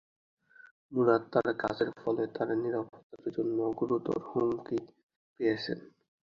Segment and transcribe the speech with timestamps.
[0.91, 4.77] মুরাদ তার কাজের ফলে তার নিরাপত্তার জন্য গুরুতর হুমকি
[5.39, 5.79] পেয়েছেন।